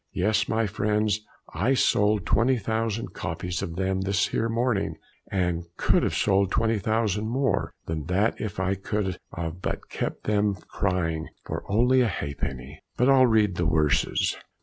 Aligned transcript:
Yes, 0.13 0.49
my 0.49 0.65
friends, 0.65 1.19
I 1.53 1.75
sold 1.75 2.25
twenty 2.25 2.57
thousand 2.57 3.13
copies 3.13 3.61
of 3.61 3.75
them 3.75 4.01
this 4.01 4.29
here 4.29 4.49
morning, 4.49 4.95
and 5.31 5.65
could 5.77 6.03
of 6.03 6.15
sold 6.15 6.49
twenty 6.49 6.79
thousand 6.79 7.29
more 7.29 7.75
than 7.85 8.05
that 8.05 8.41
if 8.41 8.59
I 8.59 8.73
could 8.73 9.19
of 9.31 9.61
but 9.61 9.89
kept 9.89 10.25
from 10.25 10.55
crying 10.55 11.27
only 11.69 12.01
a 12.01 12.07
ha'penny! 12.07 12.79
but 12.97 13.09
I'll 13.09 13.27
read 13.27 13.57
the 13.57 13.67
werses. 13.67 14.35